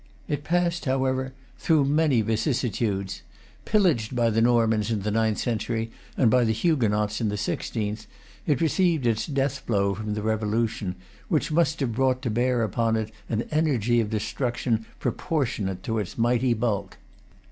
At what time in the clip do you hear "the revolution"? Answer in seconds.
10.15-10.95